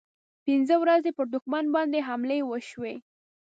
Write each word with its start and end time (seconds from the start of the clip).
پنځه 0.45 0.75
ورځې 0.83 1.11
پر 1.17 1.25
دښمن 1.33 1.65
باندې 1.75 2.05
حملې 2.07 2.39
وشوې. 2.45 2.95